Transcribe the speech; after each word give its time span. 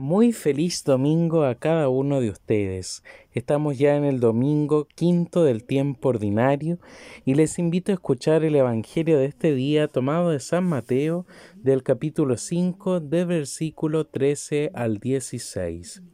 Muy 0.00 0.32
feliz 0.32 0.84
domingo 0.84 1.42
a 1.42 1.56
cada 1.56 1.88
uno 1.88 2.20
de 2.20 2.30
ustedes. 2.30 3.02
Estamos 3.32 3.78
ya 3.78 3.96
en 3.96 4.04
el 4.04 4.20
domingo 4.20 4.86
quinto 4.94 5.42
del 5.42 5.64
tiempo 5.64 6.10
ordinario 6.10 6.78
y 7.24 7.34
les 7.34 7.58
invito 7.58 7.90
a 7.90 7.96
escuchar 7.96 8.44
el 8.44 8.54
Evangelio 8.54 9.18
de 9.18 9.24
este 9.24 9.56
día 9.56 9.88
tomado 9.88 10.30
de 10.30 10.38
San 10.38 10.62
Mateo 10.62 11.26
del 11.56 11.82
capítulo 11.82 12.36
5 12.36 13.00
de 13.00 13.24
versículo 13.24 14.06
13 14.06 14.70
al 14.72 14.98
16. 14.98 16.04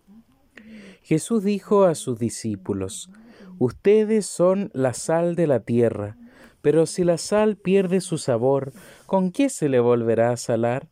Jesús 1.02 1.44
dijo 1.44 1.84
a 1.84 1.94
sus 1.94 2.18
discípulos, 2.18 3.10
Ustedes 3.58 4.24
son 4.24 4.70
la 4.72 4.94
sal 4.94 5.34
de 5.34 5.46
la 5.46 5.60
tierra, 5.60 6.16
pero 6.62 6.86
si 6.86 7.04
la 7.04 7.18
sal 7.18 7.56
pierde 7.58 8.00
su 8.00 8.16
sabor, 8.16 8.72
¿con 9.04 9.30
qué 9.30 9.50
se 9.50 9.68
le 9.68 9.78
volverá 9.78 10.30
a 10.30 10.38
salar? 10.38 10.88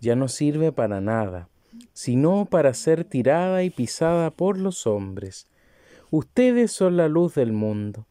Ya 0.00 0.16
no 0.16 0.26
sirve 0.26 0.72
para 0.72 1.00
nada 1.00 1.48
sino 1.92 2.46
para 2.46 2.74
ser 2.74 3.04
tirada 3.04 3.62
y 3.62 3.70
pisada 3.70 4.30
por 4.30 4.58
los 4.58 4.86
hombres. 4.86 5.48
Ustedes 6.10 6.72
son 6.72 6.96
la 6.96 7.08
luz 7.08 7.34
del 7.34 7.52
mundo. 7.52 8.06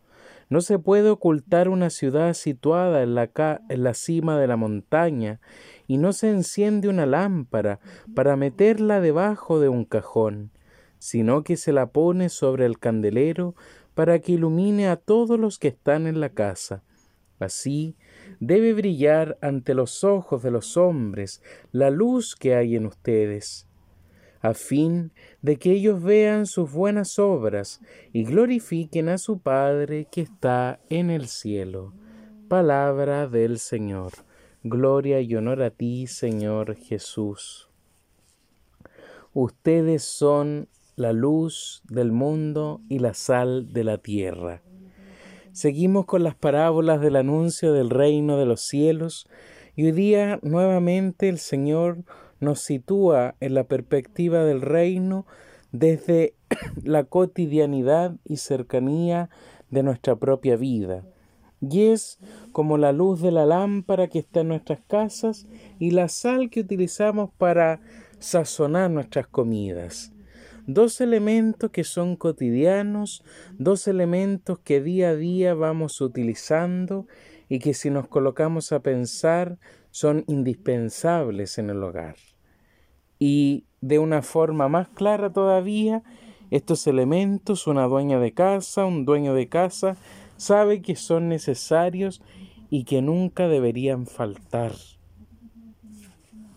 No 0.49 0.61
se 0.61 0.77
puede 0.77 1.09
ocultar 1.09 1.69
una 1.69 1.89
ciudad 1.89 2.33
situada 2.33 3.01
en 3.01 3.15
la, 3.15 3.31
en 3.69 3.83
la 3.83 3.93
cima 3.93 4.37
de 4.37 4.47
la 4.47 4.57
montaña, 4.57 5.39
y 5.87 5.97
no 5.97 6.13
se 6.13 6.29
enciende 6.29 6.87
una 6.87 7.05
lámpara 7.05 7.79
para 8.15 8.35
meterla 8.35 9.01
debajo 9.01 9.59
de 9.59 9.69
un 9.69 9.85
cajón, 9.85 10.51
sino 10.99 11.43
que 11.43 11.57
se 11.57 11.73
la 11.73 11.87
pone 11.87 12.29
sobre 12.29 12.65
el 12.65 12.79
candelero 12.79 13.55
para 13.93 14.19
que 14.19 14.33
ilumine 14.33 14.87
a 14.87 14.95
todos 14.95 15.39
los 15.39 15.59
que 15.59 15.69
están 15.69 16.07
en 16.07 16.19
la 16.19 16.29
casa. 16.29 16.83
Así 17.39 17.95
debe 18.39 18.73
brillar 18.73 19.37
ante 19.41 19.73
los 19.73 20.03
ojos 20.03 20.43
de 20.43 20.51
los 20.51 20.77
hombres 20.77 21.41
la 21.71 21.89
luz 21.89 22.35
que 22.35 22.55
hay 22.55 22.75
en 22.75 22.85
ustedes, 22.85 23.67
a 24.41 24.53
fin 24.53 25.11
de 25.41 25.57
que 25.57 25.71
ellos 25.71 26.03
vean 26.03 26.45
sus 26.45 26.71
buenas 26.71 27.19
obras 27.19 27.81
y 28.11 28.25
glorifiquen 28.25 29.09
a 29.09 29.17
su 29.17 29.39
Padre 29.39 30.07
que 30.11 30.21
está 30.21 30.79
en 30.89 31.09
el 31.09 31.27
cielo. 31.27 31.93
Palabra 32.49 33.27
del 33.27 33.57
Señor. 33.59 34.11
Gloria 34.63 35.19
y 35.21 35.35
honor 35.35 35.61
a 35.61 35.71
ti, 35.71 36.07
Señor 36.07 36.75
Jesús. 36.75 37.69
Ustedes 39.33 40.03
son 40.03 40.69
la 40.95 41.11
luz 41.11 41.81
del 41.89 42.11
mundo 42.11 42.81
y 42.87 42.99
la 42.99 43.13
sal 43.13 43.73
de 43.73 43.83
la 43.83 43.97
tierra. 43.97 44.61
Seguimos 45.53 46.07
con 46.07 46.23
las 46.23 46.33
parábolas 46.33 46.99
del 46.99 47.15
anuncio 47.15 47.73
del 47.73 47.91
reino 47.91 48.37
de 48.37 48.47
los 48.47 48.61
cielos 48.61 49.27
y 49.75 49.85
hoy 49.85 49.91
día 49.91 50.39
nuevamente 50.41 51.29
el 51.29 51.37
Señor 51.37 52.03
nos 52.39 52.61
sitúa 52.61 53.35
en 53.39 53.53
la 53.53 53.65
perspectiva 53.65 54.43
del 54.45 54.61
reino 54.61 55.27
desde 55.71 56.33
la 56.83 57.03
cotidianidad 57.03 58.15
y 58.25 58.37
cercanía 58.37 59.29
de 59.69 59.83
nuestra 59.83 60.15
propia 60.15 60.55
vida. 60.55 61.05
Y 61.61 61.83
es 61.83 62.17
como 62.51 62.79
la 62.79 62.91
luz 62.91 63.21
de 63.21 63.29
la 63.31 63.45
lámpara 63.45 64.07
que 64.07 64.17
está 64.17 64.39
en 64.39 64.47
nuestras 64.47 64.79
casas 64.87 65.45
y 65.77 65.91
la 65.91 66.09
sal 66.09 66.49
que 66.49 66.61
utilizamos 66.61 67.29
para 67.37 67.79
sazonar 68.17 68.89
nuestras 68.89 69.27
comidas 69.27 70.12
dos 70.67 71.01
elementos 71.01 71.71
que 71.71 71.83
son 71.83 72.15
cotidianos, 72.15 73.23
dos 73.57 73.87
elementos 73.87 74.59
que 74.59 74.81
día 74.81 75.09
a 75.09 75.15
día 75.15 75.53
vamos 75.53 75.99
utilizando 76.01 77.07
y 77.49 77.59
que 77.59 77.73
si 77.73 77.89
nos 77.89 78.07
colocamos 78.07 78.71
a 78.71 78.81
pensar 78.81 79.57
son 79.91 80.23
indispensables 80.27 81.57
en 81.57 81.69
el 81.69 81.83
hogar. 81.83 82.15
Y 83.19 83.65
de 83.81 83.99
una 83.99 84.21
forma 84.21 84.67
más 84.67 84.89
clara 84.89 85.31
todavía, 85.31 86.03
estos 86.51 86.87
elementos, 86.87 87.67
una 87.67 87.85
dueña 87.85 88.19
de 88.19 88.33
casa, 88.33 88.85
un 88.85 89.05
dueño 89.05 89.33
de 89.33 89.49
casa, 89.49 89.97
sabe 90.37 90.81
que 90.81 90.95
son 90.95 91.27
necesarios 91.27 92.21
y 92.69 92.85
que 92.85 93.01
nunca 93.01 93.47
deberían 93.47 94.07
faltar. 94.07 94.73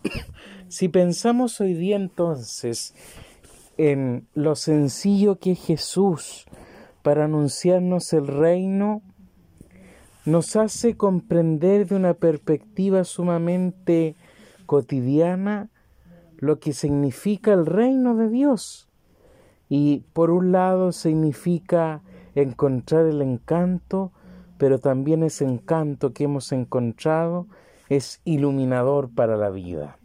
si 0.67 0.87
pensamos 0.87 1.61
hoy 1.61 1.73
día 1.73 1.95
entonces 1.95 2.95
en 3.77 4.27
lo 4.33 4.55
sencillo 4.55 5.39
que 5.39 5.51
es 5.51 5.59
Jesús 5.59 6.45
para 7.03 7.25
anunciarnos 7.25 8.11
el 8.13 8.27
reino, 8.27 9.01
nos 10.25 10.55
hace 10.55 10.97
comprender 10.97 11.87
de 11.87 11.95
una 11.95 12.13
perspectiva 12.13 13.03
sumamente 13.05 14.15
cotidiana 14.65 15.69
lo 16.37 16.59
que 16.59 16.73
significa 16.73 17.53
el 17.53 17.65
reino 17.65 18.15
de 18.15 18.29
Dios. 18.29 18.89
Y 19.69 20.03
por 20.13 20.31
un 20.31 20.51
lado 20.51 20.91
significa 20.91 22.01
encontrar 22.35 23.05
el 23.05 23.21
encanto, 23.21 24.11
pero 24.57 24.79
también 24.79 25.23
ese 25.23 25.45
encanto 25.45 26.13
que 26.13 26.25
hemos 26.25 26.51
encontrado 26.51 27.47
es 27.89 28.21
iluminador 28.25 29.09
para 29.09 29.37
la 29.37 29.49
vida. 29.49 29.97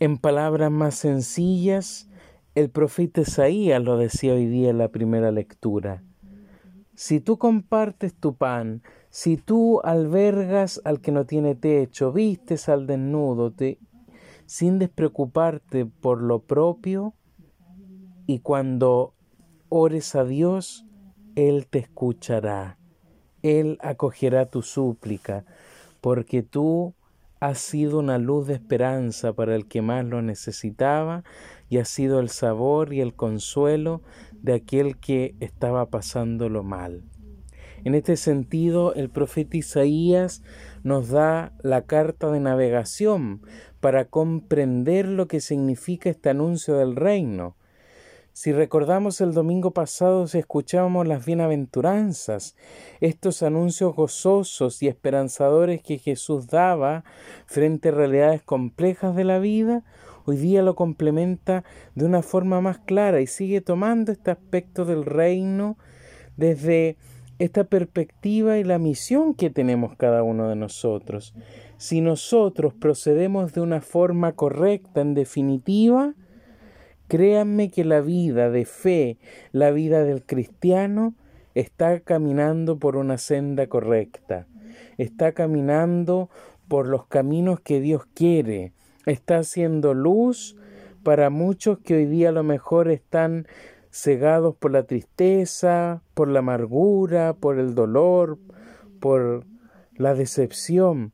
En 0.00 0.18
palabras 0.18 0.70
más 0.70 0.96
sencillas, 0.96 2.08
el 2.56 2.70
profeta 2.70 3.20
Isaías 3.20 3.82
lo 3.82 3.98
decía 3.98 4.32
hoy 4.32 4.46
día 4.46 4.70
en 4.70 4.78
la 4.78 4.88
primera 4.88 5.30
lectura. 5.30 6.02
Si 6.94 7.20
tú 7.20 7.36
compartes 7.36 8.14
tu 8.14 8.34
pan, 8.34 8.82
si 9.10 9.36
tú 9.36 9.82
albergas 9.84 10.80
al 10.86 11.02
que 11.02 11.12
no 11.12 11.26
tiene 11.26 11.54
techo, 11.54 12.12
vistes 12.12 12.70
al 12.70 12.86
desnudo, 12.86 13.52
te, 13.52 13.78
sin 14.46 14.78
despreocuparte 14.78 15.84
por 15.84 16.22
lo 16.22 16.44
propio, 16.44 17.12
y 18.26 18.38
cuando 18.38 19.12
ores 19.68 20.14
a 20.14 20.24
Dios, 20.24 20.86
Él 21.34 21.66
te 21.66 21.80
escuchará, 21.80 22.78
Él 23.42 23.76
acogerá 23.82 24.46
tu 24.46 24.62
súplica, 24.62 25.44
porque 26.00 26.42
tú 26.42 26.94
has 27.38 27.58
sido 27.58 27.98
una 27.98 28.16
luz 28.16 28.46
de 28.46 28.54
esperanza 28.54 29.34
para 29.34 29.54
el 29.54 29.68
que 29.68 29.82
más 29.82 30.06
lo 30.06 30.22
necesitaba, 30.22 31.22
y 31.68 31.78
ha 31.78 31.84
sido 31.84 32.20
el 32.20 32.28
sabor 32.28 32.92
y 32.92 33.00
el 33.00 33.14
consuelo 33.14 34.02
de 34.32 34.54
aquel 34.54 34.98
que 34.98 35.34
estaba 35.40 35.86
pasándolo 35.90 36.62
mal. 36.62 37.02
En 37.84 37.94
este 37.94 38.16
sentido, 38.16 38.94
el 38.94 39.10
profeta 39.10 39.56
Isaías 39.56 40.42
nos 40.82 41.10
da 41.10 41.52
la 41.62 41.82
carta 41.82 42.30
de 42.32 42.40
navegación 42.40 43.42
para 43.80 44.06
comprender 44.06 45.06
lo 45.06 45.28
que 45.28 45.40
significa 45.40 46.10
este 46.10 46.30
anuncio 46.30 46.76
del 46.76 46.96
reino. 46.96 47.56
Si 48.32 48.52
recordamos 48.52 49.20
el 49.20 49.32
domingo 49.32 49.70
pasado, 49.70 50.26
si 50.26 50.38
escuchábamos 50.38 51.06
las 51.06 51.24
bienaventuranzas, 51.24 52.54
estos 53.00 53.42
anuncios 53.42 53.94
gozosos 53.94 54.82
y 54.82 54.88
esperanzadores 54.88 55.80
que 55.80 55.98
Jesús 55.98 56.48
daba 56.48 57.04
frente 57.46 57.88
a 57.88 57.92
realidades 57.92 58.42
complejas 58.42 59.16
de 59.16 59.24
la 59.24 59.38
vida, 59.38 59.84
hoy 60.26 60.36
día 60.36 60.62
lo 60.62 60.74
complementa 60.74 61.64
de 61.94 62.04
una 62.04 62.22
forma 62.22 62.60
más 62.60 62.78
clara 62.78 63.20
y 63.20 63.26
sigue 63.26 63.60
tomando 63.60 64.12
este 64.12 64.30
aspecto 64.30 64.84
del 64.84 65.04
reino 65.04 65.78
desde 66.36 66.96
esta 67.38 67.64
perspectiva 67.64 68.58
y 68.58 68.64
la 68.64 68.78
misión 68.78 69.34
que 69.34 69.50
tenemos 69.50 69.96
cada 69.96 70.22
uno 70.22 70.48
de 70.48 70.56
nosotros. 70.56 71.34
Si 71.76 72.00
nosotros 72.00 72.74
procedemos 72.74 73.52
de 73.52 73.60
una 73.60 73.80
forma 73.80 74.32
correcta, 74.32 75.00
en 75.00 75.14
definitiva, 75.14 76.14
créanme 77.08 77.70
que 77.70 77.84
la 77.84 78.00
vida 78.00 78.50
de 78.50 78.64
fe, 78.64 79.18
la 79.52 79.70
vida 79.70 80.02
del 80.02 80.24
cristiano, 80.24 81.14
está 81.54 82.00
caminando 82.00 82.78
por 82.78 82.96
una 82.96 83.18
senda 83.18 83.66
correcta, 83.66 84.46
está 84.98 85.32
caminando 85.32 86.30
por 86.68 86.86
los 86.88 87.06
caminos 87.06 87.60
que 87.60 87.80
Dios 87.80 88.06
quiere, 88.14 88.72
está 89.06 89.38
haciendo 89.38 89.94
luz 89.94 90.56
para 91.02 91.30
muchos 91.30 91.78
que 91.78 91.94
hoy 91.94 92.06
día 92.06 92.30
a 92.30 92.32
lo 92.32 92.42
mejor 92.42 92.90
están 92.90 93.46
cegados 93.90 94.54
por 94.56 94.72
la 94.72 94.82
tristeza, 94.82 96.02
por 96.14 96.28
la 96.28 96.40
amargura, 96.40 97.32
por 97.34 97.58
el 97.58 97.74
dolor, 97.74 98.38
por 99.00 99.46
la 99.94 100.14
decepción, 100.14 101.12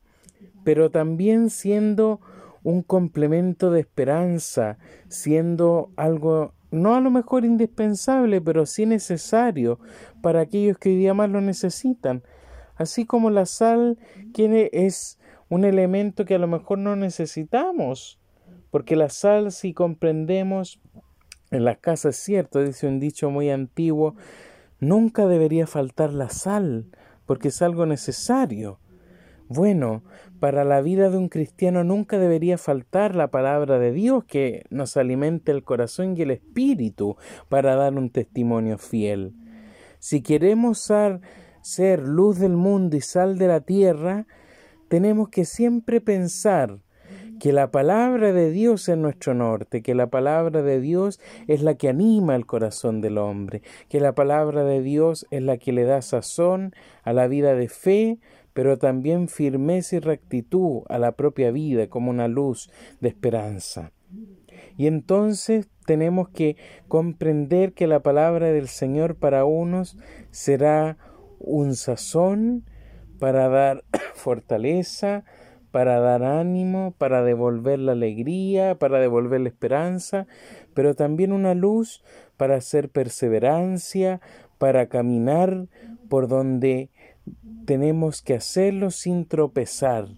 pero 0.63 0.89
también 0.89 1.49
siendo 1.49 2.19
un 2.63 2.81
complemento 2.81 3.71
de 3.71 3.81
esperanza, 3.81 4.77
siendo 5.07 5.91
algo 5.95 6.53
no 6.71 6.95
a 6.95 7.01
lo 7.01 7.11
mejor 7.11 7.45
indispensable, 7.45 8.41
pero 8.41 8.65
sí 8.65 8.87
necesario 8.87 9.79
para 10.21 10.41
aquellos 10.41 10.77
que 10.79 10.89
hoy 10.89 10.95
día 10.95 11.13
más 11.13 11.29
lo 11.29 11.39
necesitan. 11.39 12.23
Así 12.75 13.05
como 13.05 13.29
la 13.29 13.45
sal 13.45 13.99
que 14.33 14.71
es 14.73 15.19
un 15.53 15.65
elemento 15.65 16.25
que 16.25 16.33
a 16.33 16.39
lo 16.39 16.47
mejor 16.47 16.79
no 16.79 16.95
necesitamos, 16.95 18.19
porque 18.71 18.95
la 18.95 19.09
sal, 19.09 19.51
si 19.51 19.71
comprendemos, 19.71 20.81
en 21.51 21.63
las 21.63 21.77
casas, 21.77 22.15
cierto, 22.15 22.63
dice 22.63 22.87
un 22.87 22.99
dicho 22.99 23.29
muy 23.29 23.51
antiguo, 23.51 24.15
nunca 24.79 25.27
debería 25.27 25.67
faltar 25.67 26.11
la 26.11 26.29
sal, 26.29 26.87
porque 27.27 27.49
es 27.49 27.61
algo 27.61 27.85
necesario. 27.85 28.79
Bueno, 29.47 30.03
para 30.39 30.63
la 30.63 30.81
vida 30.81 31.11
de 31.11 31.19
un 31.19 31.29
cristiano 31.29 31.83
nunca 31.83 32.17
debería 32.17 32.57
faltar 32.57 33.13
la 33.13 33.27
palabra 33.29 33.77
de 33.77 33.91
Dios 33.91 34.23
que 34.23 34.65
nos 34.71 34.97
alimente 34.97 35.51
el 35.51 35.63
corazón 35.63 36.17
y 36.17 36.23
el 36.23 36.31
espíritu 36.31 37.15
para 37.47 37.75
dar 37.75 37.93
un 37.93 38.09
testimonio 38.09 38.79
fiel. 38.79 39.35
Si 39.99 40.23
queremos 40.23 40.79
ser, 40.79 41.21
ser 41.61 42.01
luz 42.01 42.39
del 42.39 42.57
mundo 42.57 42.97
y 42.97 43.01
sal 43.01 43.37
de 43.37 43.47
la 43.47 43.61
tierra, 43.61 44.25
tenemos 44.93 45.29
que 45.29 45.43
siempre 45.43 46.01
pensar 46.01 46.77
que 47.39 47.51
la 47.51 47.71
palabra 47.71 48.31
de 48.31 48.51
Dios 48.51 48.87
es 48.87 48.95
nuestro 48.95 49.33
norte, 49.33 49.81
que 49.81 49.95
la 49.95 50.11
palabra 50.11 50.61
de 50.61 50.79
Dios 50.79 51.19
es 51.47 51.63
la 51.63 51.73
que 51.73 51.89
anima 51.89 52.35
el 52.35 52.45
corazón 52.45 53.01
del 53.01 53.17
hombre, 53.17 53.63
que 53.89 53.99
la 53.99 54.13
palabra 54.13 54.63
de 54.63 54.83
Dios 54.83 55.25
es 55.31 55.41
la 55.41 55.57
que 55.57 55.71
le 55.71 55.85
da 55.85 56.03
sazón 56.03 56.75
a 57.01 57.11
la 57.11 57.25
vida 57.25 57.55
de 57.55 57.69
fe, 57.69 58.19
pero 58.53 58.77
también 58.77 59.29
firmeza 59.29 59.95
y 59.95 59.99
rectitud 59.99 60.83
a 60.89 60.99
la 60.99 61.13
propia 61.13 61.49
vida 61.49 61.87
como 61.87 62.11
una 62.11 62.27
luz 62.27 62.69
de 63.01 63.09
esperanza. 63.09 63.91
Y 64.77 64.85
entonces 64.85 65.69
tenemos 65.87 66.29
que 66.29 66.55
comprender 66.87 67.73
que 67.73 67.87
la 67.87 68.01
palabra 68.03 68.51
del 68.51 68.67
Señor 68.67 69.15
para 69.15 69.43
unos 69.43 69.97
será 70.29 70.99
un 71.39 71.75
sazón 71.75 72.63
para 73.23 73.47
dar 73.47 73.85
fortaleza, 74.15 75.23
para 75.71 76.01
dar 76.01 76.23
ánimo, 76.23 76.93
para 76.97 77.23
devolver 77.23 77.79
la 77.79 77.93
alegría, 77.93 78.75
para 78.77 78.99
devolver 78.99 79.39
la 79.39 79.47
esperanza, 79.47 80.27
pero 80.73 80.93
también 80.93 81.31
una 81.31 81.53
luz 81.53 82.03
para 82.35 82.57
hacer 82.57 82.89
perseverancia, 82.89 84.19
para 84.57 84.87
caminar 84.87 85.69
por 86.09 86.27
donde 86.27 86.89
tenemos 87.63 88.21
que 88.21 88.33
hacerlo 88.33 88.91
sin 88.91 89.25
tropezar. 89.25 90.09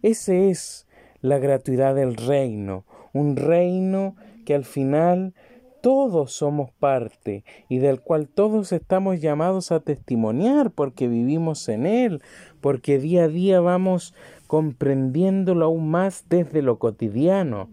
Ese 0.00 0.48
es 0.48 0.86
la 1.20 1.36
gratuidad 1.36 1.94
del 1.94 2.16
reino, 2.16 2.86
un 3.12 3.36
reino 3.36 4.16
que 4.46 4.54
al 4.54 4.64
final 4.64 5.34
todos 5.80 6.32
somos 6.32 6.70
parte 6.72 7.44
y 7.68 7.78
del 7.78 8.00
cual 8.00 8.28
todos 8.28 8.72
estamos 8.72 9.20
llamados 9.20 9.72
a 9.72 9.80
testimoniar 9.80 10.70
porque 10.70 11.08
vivimos 11.08 11.68
en 11.68 11.86
él, 11.86 12.22
porque 12.60 12.98
día 12.98 13.24
a 13.24 13.28
día 13.28 13.60
vamos 13.60 14.14
comprendiéndolo 14.46 15.66
aún 15.66 15.90
más 15.90 16.24
desde 16.28 16.62
lo 16.62 16.78
cotidiano. 16.78 17.68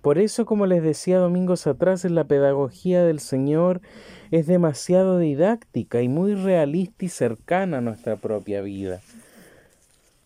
Por 0.00 0.18
eso, 0.18 0.46
como 0.46 0.66
les 0.66 0.82
decía 0.82 1.18
domingos 1.18 1.66
atrás, 1.66 2.04
en 2.04 2.14
la 2.14 2.24
pedagogía 2.24 3.04
del 3.04 3.20
Señor 3.20 3.80
es 4.30 4.46
demasiado 4.46 5.18
didáctica 5.18 6.02
y 6.02 6.08
muy 6.08 6.34
realista 6.34 7.04
y 7.04 7.08
cercana 7.08 7.78
a 7.78 7.80
nuestra 7.80 8.16
propia 8.16 8.60
vida. 8.60 9.00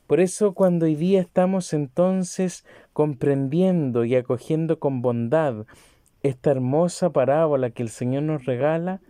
Por 0.06 0.20
eso 0.20 0.52
cuando 0.52 0.84
hoy 0.84 0.94
día 0.94 1.22
estamos 1.22 1.72
entonces 1.72 2.66
comprendiendo 2.92 4.04
y 4.04 4.14
acogiendo 4.14 4.78
con 4.78 5.00
bondad 5.00 5.64
esta 6.22 6.50
hermosa 6.50 7.10
parábola 7.10 7.70
que 7.70 7.82
el 7.82 7.88
Señor 7.88 8.24
nos 8.24 8.44
regala, 8.44 9.00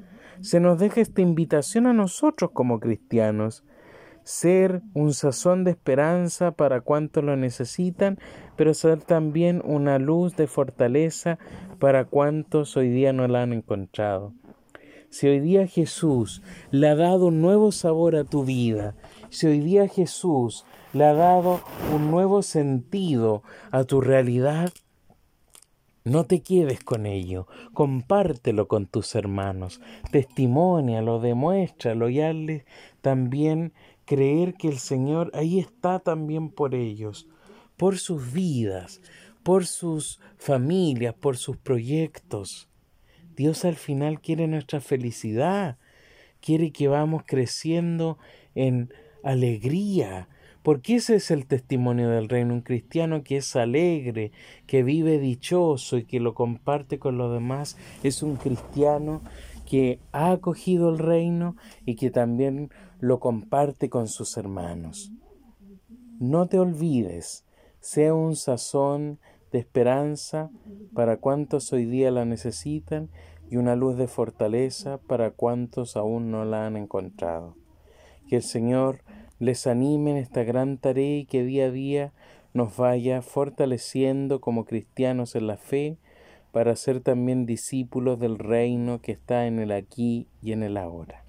se 0.40 0.60
nos 0.60 0.78
deja 0.78 1.00
esta 1.00 1.20
invitación 1.20 1.86
a 1.86 1.92
nosotros 1.92 2.50
como 2.52 2.80
cristianos, 2.80 3.64
ser 4.24 4.82
un 4.94 5.14
sazón 5.14 5.64
de 5.64 5.72
esperanza 5.72 6.52
para 6.52 6.80
cuantos 6.80 7.24
lo 7.24 7.36
necesitan, 7.36 8.18
pero 8.56 8.74
ser 8.74 9.00
también 9.00 9.62
una 9.64 9.98
luz 9.98 10.36
de 10.36 10.46
fortaleza 10.46 11.38
para 11.78 12.04
cuantos 12.04 12.76
hoy 12.76 12.88
día 12.88 13.12
no 13.12 13.26
la 13.28 13.42
han 13.42 13.52
encontrado. 13.52 14.32
Si 15.10 15.28
hoy 15.28 15.40
día 15.40 15.66
Jesús 15.66 16.42
le 16.70 16.88
ha 16.88 16.94
dado 16.94 17.26
un 17.26 17.42
nuevo 17.42 17.70
sabor 17.70 18.16
a 18.16 18.24
tu 18.24 18.44
vida, 18.44 18.94
si 19.28 19.46
hoy 19.46 19.60
día 19.60 19.86
Jesús 19.86 20.64
le 20.92 21.04
ha 21.04 21.12
dado 21.12 21.60
un 21.94 22.10
nuevo 22.10 22.42
sentido 22.42 23.42
a 23.70 23.84
tu 23.84 24.00
realidad, 24.00 24.70
no 26.04 26.24
te 26.24 26.42
quedes 26.42 26.82
con 26.82 27.06
ello, 27.06 27.46
compártelo 27.74 28.66
con 28.66 28.86
tus 28.86 29.14
hermanos, 29.14 29.80
testimonialo, 30.10 31.20
demuéstralo 31.20 32.08
y 32.08 32.20
hazle 32.20 32.64
también 33.00 33.72
creer 34.04 34.54
que 34.54 34.68
el 34.68 34.78
Señor 34.78 35.30
ahí 35.34 35.58
está 35.58 36.00
también 36.00 36.50
por 36.50 36.74
ellos, 36.74 37.28
por 37.76 37.98
sus 37.98 38.32
vidas, 38.32 39.00
por 39.42 39.66
sus 39.66 40.20
familias, 40.38 41.14
por 41.14 41.36
sus 41.36 41.56
proyectos. 41.56 42.68
Dios 43.36 43.64
al 43.64 43.76
final 43.76 44.20
quiere 44.20 44.46
nuestra 44.48 44.80
felicidad, 44.80 45.78
quiere 46.40 46.72
que 46.72 46.88
vamos 46.88 47.22
creciendo 47.26 48.18
en 48.54 48.92
alegría, 49.22 50.28
porque 50.62 50.96
ese 50.96 51.16
es 51.16 51.30
el 51.30 51.46
testimonio 51.46 52.08
del 52.08 52.28
reino, 52.28 52.54
un 52.54 52.60
cristiano 52.60 53.24
que 53.24 53.38
es 53.38 53.56
alegre, 53.56 54.32
que 54.66 54.82
vive 54.82 55.18
dichoso 55.18 55.98
y 55.98 56.04
que 56.04 56.20
lo 56.20 56.34
comparte 56.34 56.98
con 56.98 57.18
los 57.18 57.32
demás, 57.32 57.76
es 58.02 58.22
un 58.22 58.36
cristiano 58.36 59.22
que 59.66 59.98
ha 60.12 60.30
acogido 60.30 60.90
el 60.90 60.98
reino 60.98 61.56
y 61.84 61.96
que 61.96 62.10
también 62.10 62.70
lo 63.00 63.18
comparte 63.20 63.88
con 63.90 64.06
sus 64.06 64.36
hermanos. 64.36 65.12
No 66.20 66.46
te 66.46 66.58
olvides, 66.58 67.44
sea 67.80 68.14
un 68.14 68.36
sazón 68.36 69.18
de 69.50 69.58
esperanza 69.58 70.50
para 70.94 71.16
cuantos 71.16 71.72
hoy 71.72 71.84
día 71.84 72.10
la 72.10 72.24
necesitan 72.24 73.10
y 73.50 73.56
una 73.56 73.74
luz 73.74 73.96
de 73.96 74.06
fortaleza 74.06 74.98
para 74.98 75.32
cuantos 75.32 75.96
aún 75.96 76.30
no 76.30 76.44
la 76.44 76.66
han 76.66 76.76
encontrado. 76.76 77.56
Que 78.28 78.36
el 78.36 78.42
Señor 78.42 79.02
les 79.42 79.66
anime 79.66 80.12
en 80.12 80.18
esta 80.18 80.44
gran 80.44 80.78
tarea 80.78 81.16
y 81.18 81.24
que 81.24 81.42
día 81.42 81.64
a 81.64 81.70
día 81.72 82.12
nos 82.54 82.76
vaya 82.76 83.22
fortaleciendo 83.22 84.40
como 84.40 84.64
cristianos 84.64 85.34
en 85.34 85.48
la 85.48 85.56
fe 85.56 85.96
para 86.52 86.76
ser 86.76 87.00
también 87.00 87.44
discípulos 87.44 88.20
del 88.20 88.38
reino 88.38 89.00
que 89.00 89.10
está 89.10 89.48
en 89.48 89.58
el 89.58 89.72
aquí 89.72 90.28
y 90.42 90.52
en 90.52 90.62
el 90.62 90.76
ahora. 90.76 91.24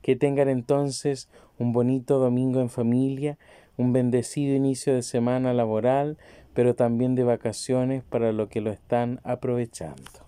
Que 0.00 0.16
tengan 0.16 0.48
entonces 0.48 1.28
un 1.58 1.74
bonito 1.74 2.18
domingo 2.18 2.62
en 2.62 2.70
familia, 2.70 3.36
un 3.76 3.92
bendecido 3.92 4.56
inicio 4.56 4.94
de 4.94 5.02
semana 5.02 5.52
laboral, 5.52 6.16
pero 6.54 6.74
también 6.74 7.14
de 7.14 7.24
vacaciones 7.24 8.02
para 8.04 8.32
los 8.32 8.48
que 8.48 8.62
lo 8.62 8.70
están 8.70 9.20
aprovechando. 9.22 10.24